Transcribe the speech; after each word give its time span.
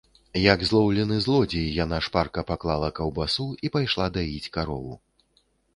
Як 0.43 0.63
злоўлены 0.69 1.15
злодзей, 1.25 1.67
яна 1.83 2.01
шпарка 2.07 2.45
паклала 2.49 2.89
каўбасу 3.01 3.47
і 3.69 3.73
пайшла 3.79 4.13
даіць 4.19 4.51
карову. 4.59 5.01